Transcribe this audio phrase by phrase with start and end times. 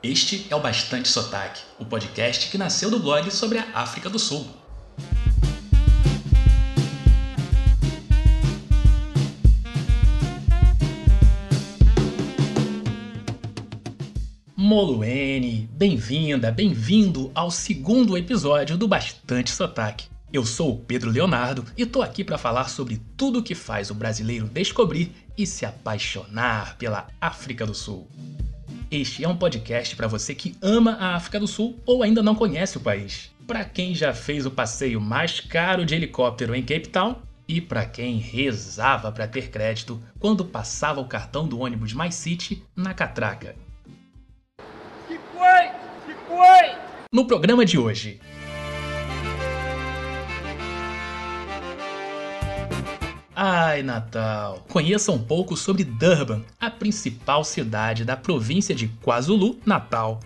[0.00, 4.16] Este é o Bastante Sotaque, o podcast que nasceu do blog sobre a África do
[4.16, 4.46] Sul.
[14.56, 20.06] Moluene, bem-vinda, bem-vindo ao segundo episódio do Bastante Sotaque.
[20.32, 23.94] Eu sou o Pedro Leonardo e tô aqui para falar sobre tudo que faz o
[23.96, 28.06] brasileiro descobrir e se apaixonar pela África do Sul.
[28.90, 32.34] Este é um podcast para você que ama a África do Sul ou ainda não
[32.34, 33.30] conhece o país.
[33.46, 37.84] Para quem já fez o passeio mais caro de helicóptero em Cape Town e para
[37.84, 43.56] quem rezava para ter crédito quando passava o cartão do ônibus Mais City na catraca.
[45.06, 45.68] Que foi?
[46.06, 46.78] Que foi?
[47.12, 48.18] No programa de hoje,
[53.40, 54.64] Ai, Natal!
[54.68, 60.18] Conheça um pouco sobre Durban, a principal cidade da província de KwaZulu-Natal.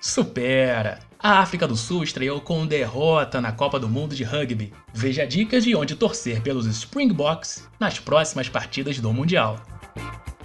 [0.00, 0.98] Supera!
[1.18, 4.72] A África do Sul estreou com derrota na Copa do Mundo de Rugby.
[4.94, 9.60] Veja dicas de onde torcer pelos Springboks nas próximas partidas do Mundial.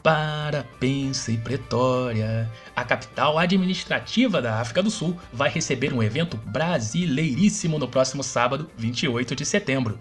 [0.03, 6.35] Para Pensa e Pretória, a capital administrativa da África do Sul vai receber um evento
[6.35, 9.97] brasileiríssimo no próximo sábado, 28 de setembro.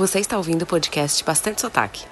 [0.00, 2.06] Você está ouvindo o podcast Bastante Sotaque.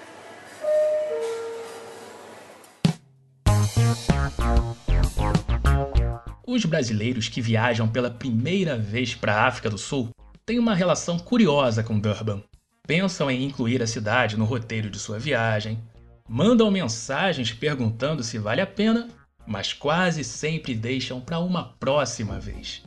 [6.47, 10.11] Os brasileiros que viajam pela primeira vez para a África do Sul
[10.45, 12.42] têm uma relação curiosa com Durban.
[12.86, 15.83] Pensam em incluir a cidade no roteiro de sua viagem,
[16.28, 19.08] mandam mensagens perguntando se vale a pena,
[19.47, 22.83] mas quase sempre deixam para uma próxima vez.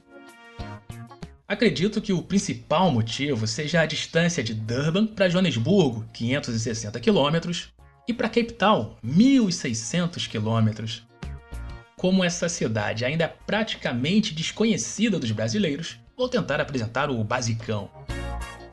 [1.52, 7.68] Acredito que o principal motivo seja a distância de Durban para Joanesburgo, 560 km,
[8.08, 11.04] e para Cape Town, 1.600 km.
[11.98, 17.92] Como essa cidade ainda é praticamente desconhecida dos brasileiros, vou tentar apresentar o basicão.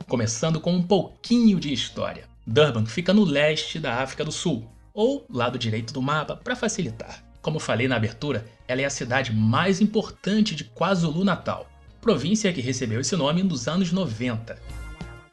[0.07, 2.29] Começando com um pouquinho de história.
[2.47, 7.25] Durban fica no leste da África do Sul, ou lado direito do mapa, para facilitar.
[7.41, 11.69] Como falei na abertura, ela é a cidade mais importante de KwaZulu-Natal
[12.01, 14.57] província que recebeu esse nome nos anos 90.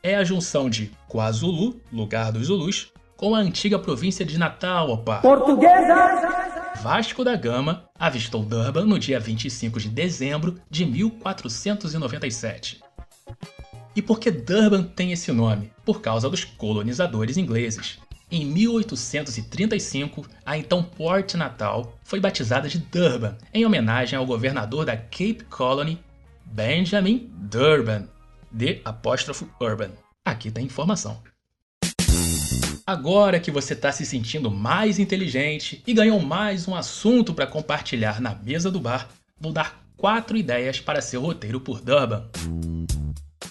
[0.02, 5.18] É a junção de KwaZulu, lugar dos Zulus, com a antiga província de Natal, opa.
[5.18, 6.36] Portuguesa!
[6.82, 12.80] Vasco da Gama avistou Durban no dia 25 de dezembro de 1497.
[13.96, 15.72] E por que Durban tem esse nome?
[15.84, 17.98] Por causa dos colonizadores ingleses.
[18.30, 24.96] Em 1835, a então Port Natal foi batizada de Durban, em homenagem ao governador da
[24.96, 25.98] Cape Colony,
[26.46, 28.08] Benjamin Durban,
[28.50, 29.90] de apóstrofo Urban.
[30.24, 31.22] Aqui tem informação.
[32.86, 38.20] Agora que você está se sentindo mais inteligente e ganhou mais um assunto para compartilhar
[38.20, 39.08] na mesa do bar,
[39.40, 42.28] vou dar quatro ideias para seu roteiro por Durban.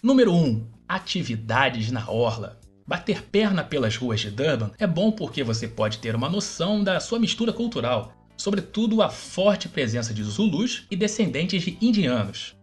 [0.02, 0.46] Número 1.
[0.46, 2.60] Um, atividades na orla.
[2.88, 7.00] Bater perna pelas ruas de Durban é bom porque você pode ter uma noção da
[7.00, 12.56] sua mistura cultural, sobretudo a forte presença de Zulus e descendentes de indianos.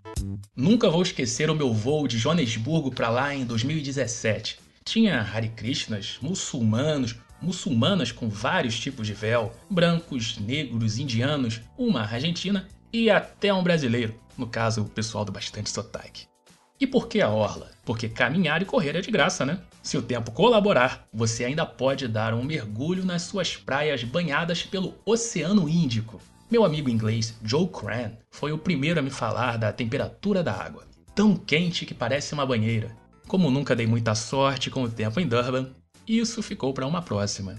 [0.55, 4.59] Nunca vou esquecer o meu voo de Joanesburgo para lá em 2017.
[4.85, 12.69] Tinha Hare Krishnas, muçulmanos, muçulmanas com vários tipos de véu, brancos, negros, indianos, uma argentina
[12.93, 16.27] e até um brasileiro, no caso o pessoal do Bastante Sotaque.
[16.81, 17.71] E por que a orla?
[17.85, 19.61] Porque caminhar e correr é de graça, né?
[19.83, 24.95] Se o tempo colaborar, você ainda pode dar um mergulho nas suas praias banhadas pelo
[25.05, 26.21] Oceano Índico.
[26.53, 30.85] Meu amigo inglês Joe Cran foi o primeiro a me falar da temperatura da água.
[31.15, 32.95] Tão quente que parece uma banheira.
[33.27, 35.71] Como nunca dei muita sorte com o tempo em Durban,
[36.07, 37.59] isso ficou para uma próxima.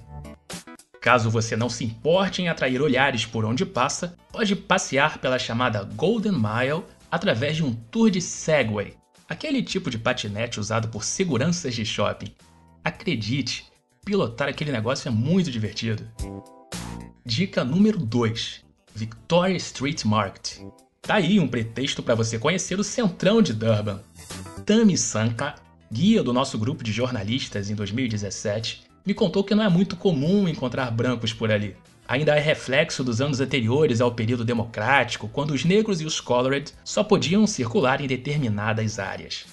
[1.02, 5.84] Caso você não se importe em atrair olhares por onde passa, pode passear pela chamada
[5.96, 8.96] Golden Mile através de um tour de Segway,
[9.28, 12.32] aquele tipo de patinete usado por seguranças de shopping.
[12.84, 13.66] Acredite,
[14.06, 16.08] pilotar aquele negócio é muito divertido.
[17.26, 18.62] Dica número 2:
[18.96, 20.60] Victoria Street Market.
[21.02, 24.00] Tá aí um pretexto para você conhecer o centrão de Durban.
[24.66, 25.56] Tami Sanka,
[25.92, 30.48] guia do nosso grupo de jornalistas em 2017, me contou que não é muito comum
[30.48, 31.76] encontrar brancos por ali.
[32.08, 36.72] Ainda é reflexo dos anos anteriores ao período democrático, quando os negros e os colored
[36.84, 39.46] só podiam circular em determinadas áreas.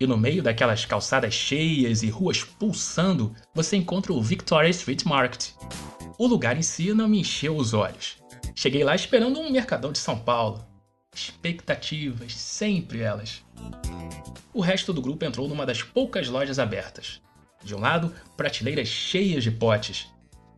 [0.00, 5.50] E no meio daquelas calçadas cheias e ruas pulsando, você encontra o Victoria Street Market.
[6.18, 8.23] O lugar em si não me encheu os olhos.
[8.54, 10.64] Cheguei lá esperando um mercadão de São Paulo.
[11.14, 13.42] Expectativas, sempre elas.
[14.52, 17.20] O resto do grupo entrou numa das poucas lojas abertas.
[17.64, 20.06] De um lado, prateleiras cheias de potes.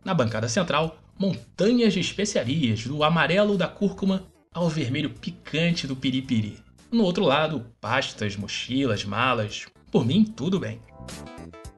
[0.05, 6.59] Na bancada central, montanhas de especiarias, do amarelo da cúrcuma ao vermelho picante do piripiri.
[6.91, 9.65] No outro lado, pastas, mochilas, malas.
[9.91, 10.79] Por mim, tudo bem.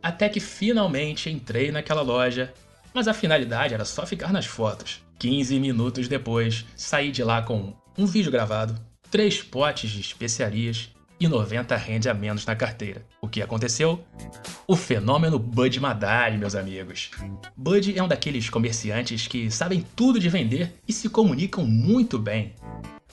[0.02, 2.54] Até que finalmente entrei naquela loja,
[2.94, 5.02] mas a finalidade era só ficar nas fotos.
[5.20, 8.80] 15 minutos depois, saí de lá com um vídeo gravado,
[9.12, 10.90] três potes de especiarias
[11.20, 13.06] e 90 rende a menos na carteira.
[13.22, 14.04] O que aconteceu?
[14.66, 17.12] O fenômeno Bud Madari, meus amigos.
[17.58, 22.54] Bud é um daqueles comerciantes que sabem tudo de vender e se comunicam muito bem.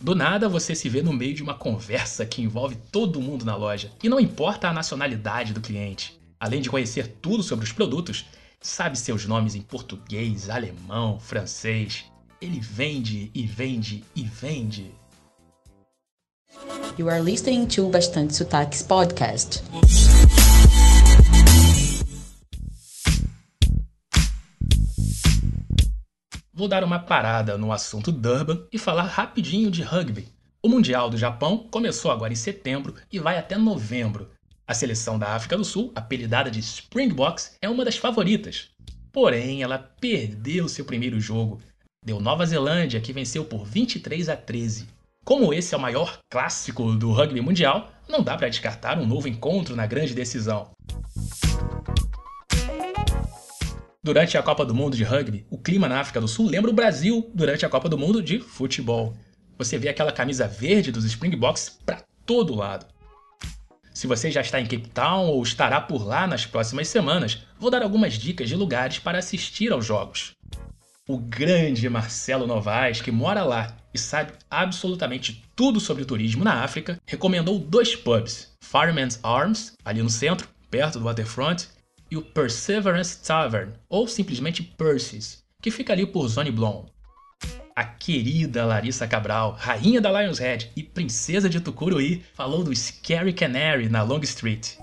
[0.00, 3.56] Do nada você se vê no meio de uma conversa que envolve todo mundo na
[3.56, 6.20] loja, e não importa a nacionalidade do cliente.
[6.38, 8.26] Além de conhecer tudo sobre os produtos,
[8.67, 12.05] sabe seus nomes em português, alemão, francês.
[12.41, 14.93] Ele vende e vende e vende.
[16.99, 19.63] You are listening to Bastante Sotaques Podcast.
[26.53, 30.27] Vou dar uma parada no assunto Durban e falar rapidinho de rugby.
[30.62, 34.31] O Mundial do Japão começou agora em setembro e vai até novembro.
[34.69, 38.71] A seleção da África do Sul, apelidada de Springboks, é uma das favoritas.
[39.13, 41.61] Porém, ela perdeu seu primeiro jogo.
[42.05, 44.89] Deu Nova Zelândia, que venceu por 23 a 13.
[45.25, 49.29] Como esse é o maior clássico do rugby mundial, não dá para descartar um novo
[49.29, 50.73] encontro na grande decisão.
[54.03, 56.75] Durante a Copa do Mundo de Rugby, o clima na África do Sul lembra o
[56.75, 59.15] Brasil durante a Copa do Mundo de futebol.
[59.57, 62.96] Você vê aquela camisa verde dos Springboks para todo lado.
[63.97, 67.71] Se você já está em Cape Town ou estará por lá nas próximas semanas, vou
[67.71, 70.33] dar algumas dicas de lugares para assistir aos jogos.
[71.09, 77.01] O grande Marcelo Novaes, que mora lá e sabe absolutamente tudo sobre turismo na África,
[77.07, 81.67] recomendou dois pubs: Fireman's Arms, ali no centro, perto do waterfront,
[82.11, 86.85] e o Perseverance Tavern, ou simplesmente Percy's, que fica ali por Zone Blom.
[87.76, 93.34] A querida Larissa Cabral, rainha da Lions Head e princesa de Tucuruí, falou do Scary
[93.34, 94.78] Canary na Long Street.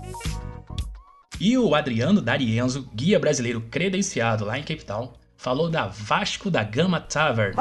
[1.40, 6.62] E o Adriano D'Arienzo, guia brasileiro credenciado lá em Cape Town, falou da Vasco da
[6.62, 7.56] Gama Tavern,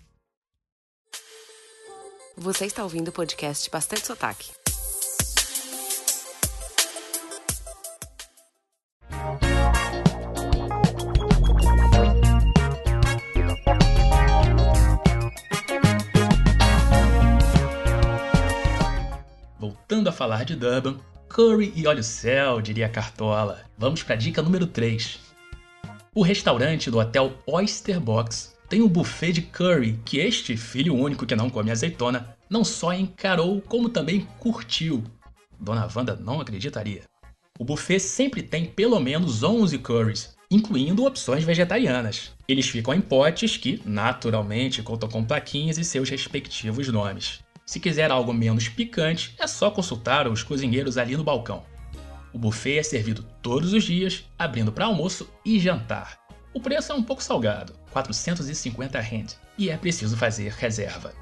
[2.37, 4.66] Você está ouvindo o podcast Bastante Sotaque.
[20.17, 20.97] Falar de Durban,
[21.29, 23.61] curry e óleo céu, diria Cartola.
[23.77, 25.21] Vamos para a dica número 3.
[26.15, 31.27] O restaurante do hotel Oyster Box tem um buffet de curry que este filho único
[31.27, 35.05] que não come azeitona não só encarou, como também curtiu.
[35.61, 37.03] Dona Wanda não acreditaria.
[37.59, 42.33] O buffet sempre tem pelo menos 11 curries, incluindo opções vegetarianas.
[42.49, 47.45] Eles ficam em potes que, naturalmente, contam com plaquinhas e seus respectivos nomes.
[47.67, 51.65] Se quiser algo menos picante, é só consultar os cozinheiros ali no balcão.
[52.33, 56.17] O buffet é servido todos os dias, abrindo para almoço e jantar.
[56.55, 59.27] O preço é um pouco salgado, 450 rand,
[59.59, 61.13] e é preciso fazer reserva.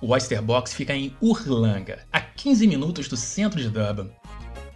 [0.00, 4.10] O Oyster Box fica em Urlanga, a 15 minutos do centro de Durban.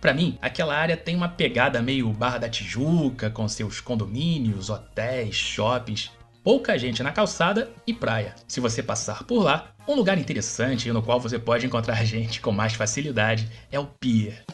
[0.02, 5.34] Para mim, aquela área tem uma pegada meio Barra da Tijuca, com seus condomínios, hotéis,
[5.34, 6.10] shoppings,
[6.42, 8.34] pouca gente na calçada e praia.
[8.46, 12.50] Se você passar por lá, um lugar interessante no qual você pode encontrar gente com
[12.50, 14.44] mais facilidade é o Pier.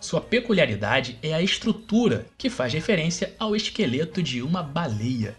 [0.00, 5.34] Sua peculiaridade é a estrutura, que faz referência ao esqueleto de uma baleia.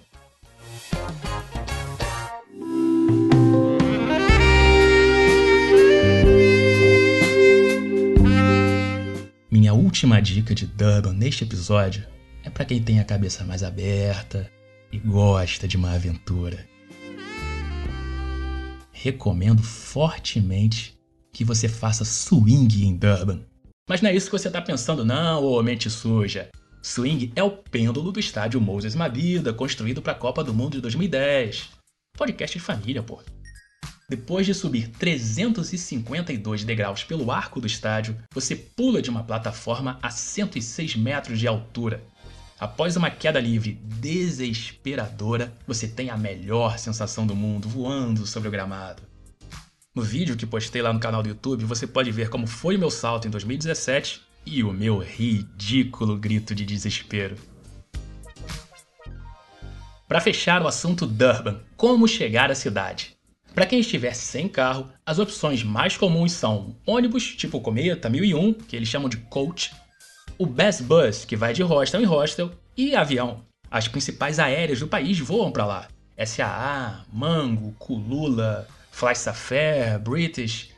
[9.51, 12.05] Minha última dica de Durban neste episódio
[12.43, 14.51] é para quem tem a cabeça mais aberta
[14.91, 16.74] e gosta de uma aventura.
[19.05, 20.97] Recomendo fortemente
[21.31, 23.45] que você faça swing em Durban.
[23.87, 26.49] Mas não é isso que você está pensando, não, ô mente suja.
[26.81, 30.81] Swing é o pêndulo do estádio Moses Mabida, construído para a Copa do Mundo de
[30.81, 31.69] 2010.
[32.17, 33.21] Podcast de família, pô.
[34.09, 40.09] Depois de subir 352 degraus pelo arco do estádio, você pula de uma plataforma a
[40.09, 42.03] 106 metros de altura.
[42.57, 48.51] Após uma queda livre desesperadora, você tem a melhor sensação do mundo voando sobre o
[48.51, 49.03] gramado.
[49.93, 52.79] No vídeo que postei lá no canal do YouTube, você pode ver como foi o
[52.79, 57.35] meu salto em 2017 e o meu ridículo grito de desespero.
[60.07, 63.17] Para fechar o assunto Durban, como chegar à cidade?
[63.53, 68.75] Para quem estiver sem carro, as opções mais comuns são ônibus tipo Cometa 1001, que
[68.75, 69.73] eles chamam de coach,
[70.37, 73.43] o Best Bus, que vai de hostel em hostel, e avião.
[73.69, 75.87] As principais aéreas do país voam para lá.
[76.25, 80.69] SAA, Mango, Kulula, Fly Safair, British.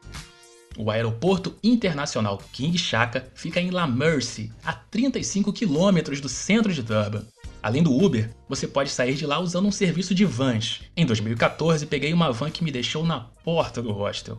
[0.77, 6.83] O aeroporto internacional King Shaka fica em La Mercy, a 35 quilômetros do centro de
[6.83, 7.25] Durban.
[7.61, 10.81] Além do Uber, você pode sair de lá usando um serviço de vans.
[10.95, 14.37] Em 2014, peguei uma van que me deixou na porta do hostel.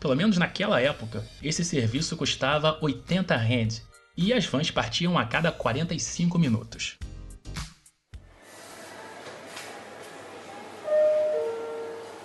[0.00, 3.80] Pelo menos naquela época, esse serviço custava 80 rand,
[4.16, 6.96] e as vans partiam a cada 45 minutos.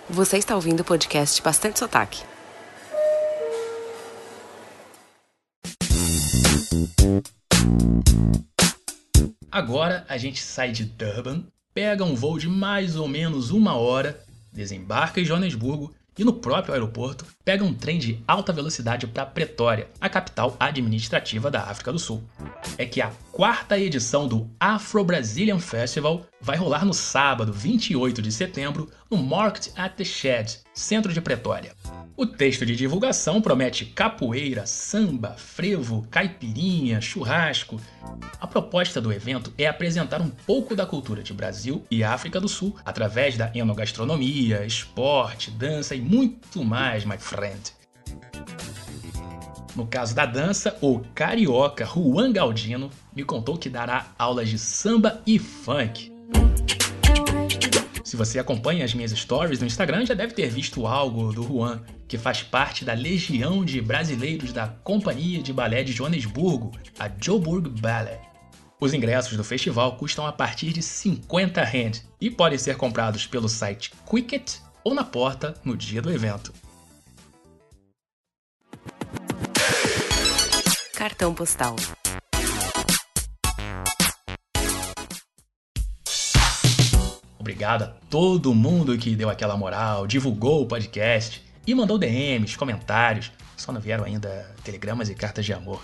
[0.08, 2.22] Você está ouvindo o podcast Bastante Sotaque.
[9.50, 11.44] Agora a gente sai de Durban,
[11.74, 16.74] pega um voo de mais ou menos uma hora, desembarca em Joanesburgo e no próprio
[16.74, 21.98] aeroporto pega um trem de alta velocidade para Pretória, a capital administrativa da África do
[21.98, 22.22] Sul.
[22.76, 28.30] É que a quarta edição do Afro Brazilian Festival vai rolar no sábado, 28 de
[28.30, 31.72] setembro, no Market at the Shed, centro de Pretória.
[32.14, 37.80] O texto de divulgação promete capoeira, samba, frevo, caipirinha, churrasco.
[38.38, 42.48] A proposta do evento é apresentar um pouco da cultura de Brasil e África do
[42.48, 47.72] Sul através da enogastronomia, esporte, dança e muito mais, my friend.
[49.74, 55.22] No caso da dança, o carioca Juan Galdino me contou que dará aulas de samba
[55.26, 56.12] e funk.
[58.04, 61.80] Se você acompanha as minhas stories no Instagram, já deve ter visto algo do Juan,
[62.06, 67.70] que faz parte da legião de brasileiros da Companhia de Balé de Joanesburgo, a Joburg
[67.80, 68.20] Ballet.
[68.78, 73.48] Os ingressos do festival custam a partir de 50 rand e podem ser comprados pelo
[73.48, 76.52] site Quicket ou na porta no dia do evento.
[80.94, 81.76] Cartão postal.
[87.38, 93.32] Obrigado a todo mundo que deu aquela moral, divulgou o podcast e mandou DMs, comentários.
[93.56, 95.82] Só não vieram ainda telegramas e cartas de amor.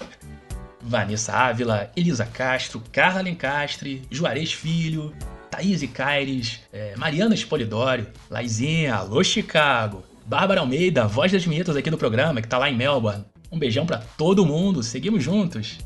[0.81, 5.13] Vanessa Ávila, Elisa Castro, Carla Lencastre, Juarez Filho,
[5.59, 11.99] Thaís Caires, é, Mariana Espolidório, Laizinha, alô Chicago, Bárbara Almeida, voz das vinhetas aqui do
[11.99, 13.25] programa, que tá lá em Melbourne.
[13.51, 15.79] Um beijão para todo mundo, seguimos juntos.